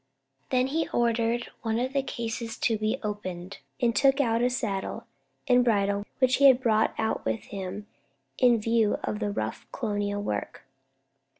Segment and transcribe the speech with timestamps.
[0.49, 5.05] Then he ordered one of the cases to be opened, and took out a saddle
[5.47, 7.85] and bridle which he had brought out with him
[8.39, 10.63] in view of rough colonial work.